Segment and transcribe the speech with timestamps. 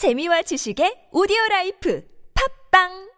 [0.00, 2.02] 재미와 지식의 오디오 라이프
[2.70, 3.10] 팟빵!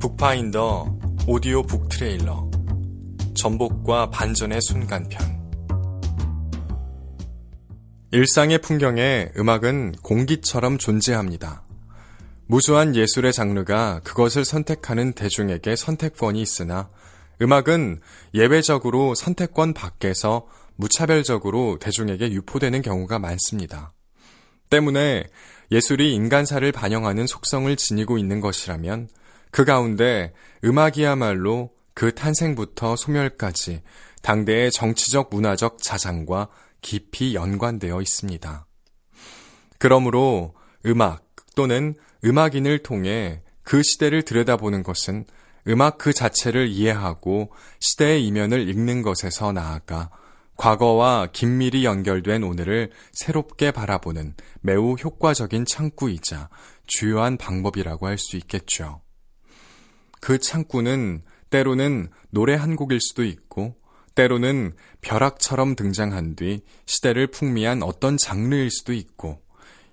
[0.00, 0.98] 북파인더
[1.28, 2.50] 오디오 book trailer.
[3.36, 5.38] 전복과 반전의 순간편.
[8.10, 11.62] 일상의 풍경에 음악은 공기처럼 존재합니다.
[12.48, 16.90] 무수한 예술의 장르가 그것을 선택하는 대중에게 선택권이 있으나
[17.40, 18.00] 음악은
[18.34, 23.92] 예외적으로 선택권 밖에서 무차별적으로 대중에게 유포되는 경우가 많습니다.
[24.70, 25.24] 때문에
[25.70, 29.08] 예술이 인간사를 반영하는 속성을 지니고 있는 것이라면
[29.50, 30.32] 그 가운데
[30.64, 33.82] 음악이야말로 그 탄생부터 소멸까지
[34.22, 36.48] 당대의 정치적 문화적 자산과
[36.80, 38.66] 깊이 연관되어 있습니다.
[39.78, 40.54] 그러므로
[40.86, 41.24] 음악
[41.54, 41.94] 또는
[42.24, 45.24] 음악인을 통해 그 시대를 들여다보는 것은
[45.68, 50.10] 음악 그 자체를 이해하고 시대의 이면을 읽는 것에서 나아가
[50.56, 56.48] 과거와 긴밀히 연결된 오늘을 새롭게 바라보는 매우 효과적인 창구이자
[56.86, 59.00] 주요한 방법이라고 할 수 있겠죠.
[60.20, 63.76] 그 창구는 때로는 노래 한 곡일 수도 있고,
[64.16, 69.40] 때로는 벼락처럼 등장한 뒤 시대를 풍미한 어떤 장르일 수도 있고,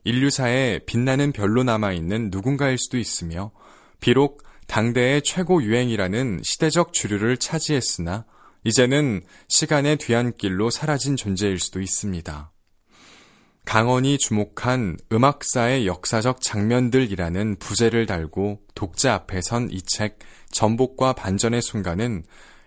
[0.04, 3.52] 인류사에 빛나는 별로 남아있는 누군가일 수도 있으며,
[4.00, 8.26] 비록 당대의 최고 유행이라는 시대적 주류를 차지했으나,
[8.64, 12.52] 이제는 시간의 뒤안길로 사라진 존재일 수도 있습니다.
[13.66, 20.20] 강원이 주목한 음악사의 역사적 장면들이라는 부제를 달고 독자 앞에 선 이 책
[20.52, 22.24] 전복과 반전의 순간은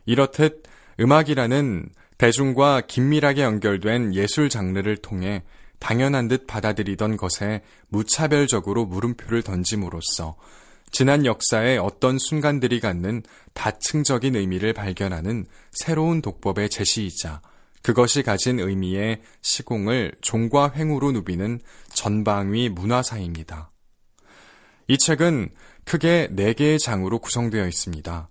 [0.06, 0.64] 이렇듯
[0.98, 1.88] 음악이라는
[2.18, 5.44] 대중과 긴밀하게 연결된 예술 장르를 통해
[5.78, 10.36] 당연한 듯 받아들이던 것에 무차별적으로 물음표를 던짐으로써
[10.90, 13.22] 지난 역사의 어떤 순간들이 갖는
[13.54, 17.42] 다층적인 의미를 발견하는 새로운 독법의 제시이자
[17.82, 21.60] 그것이 가진 의미의 시공을 종과 횡으로 누비는
[21.92, 23.70] 전방위 문화사입니다.
[24.88, 25.50] 이 책은
[25.84, 28.28] 크게 4개의 장으로 구성되어 있습니다.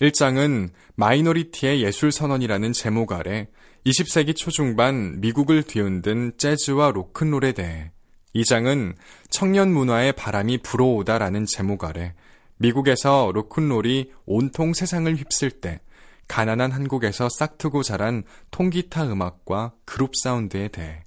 [0.00, 3.48] 1장은 마이너리티의 예술 선언이라는 제목 아래
[3.86, 7.92] 20세기 초중반 미국을 뒤흔든 재즈와 로큰롤에 대해
[8.36, 8.94] 2장은
[9.30, 12.14] 청년 문화의 바람이 불어오다라는 제목 아래
[12.58, 15.80] 미국에서 로큰롤이 온통 세상을 휩쓸 때
[16.28, 21.02] 가난한 한국에서 싹트고 자란 통기타 음악과 그룹 사운드에 대해.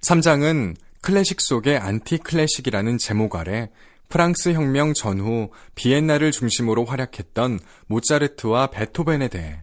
[0.00, 3.70] 3장은 클래식 속의 안티 클래식이라는 제목 아래
[4.08, 9.62] 프랑스 혁명 전후 비엔나를 중심으로 활약했던 모차르트와 베토벤에 대해.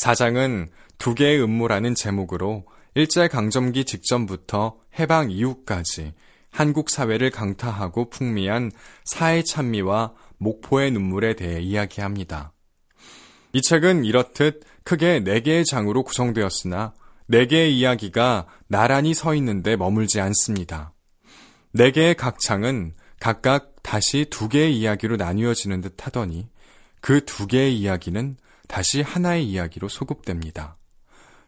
[0.00, 6.12] 4장은 두 개의 음모라는 제목으로 일제 강점기 직전부터 해방 이후까지
[6.50, 8.70] 한국 사회를 강타하고 풍미한
[9.04, 12.52] 사의 찬미와 목포의 눈물에 대해 이야기합니다.
[13.52, 16.94] 이 책은 이렇듯 크게 4개의 장으로 구성되었으나
[17.30, 20.92] 4개의 이야기가 나란히 서 있는데 머물지 않습니다.
[21.74, 26.48] 4개의 각 장은 각각 다시 2개의 이야기로 나뉘어지는 듯 하더니
[27.00, 28.36] 그 2개의 이야기는
[28.66, 30.76] 다시 하나의 이야기로 소급됩니다.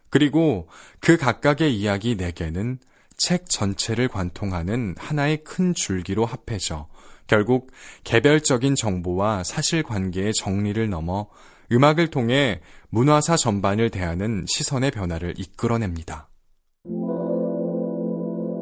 [0.09, 0.67] 그리고
[0.99, 2.79] 그 각각의 이야기 4개는
[3.21, 6.87] 책 전체를 관통하는 하나의 큰 줄기로 합해져
[7.27, 7.71] 결국
[8.03, 11.29] 개별적인 정보와 사실관계의 정리를 넘어
[11.71, 16.29] 음악을 통해 문화사 전반을 대하는 시선의 변화를 이끌어냅니다.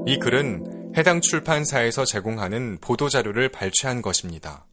[0.06, 4.69] 이 글은 해당 출판사에서 제공하는 보도자료를 발췌한 것입니다.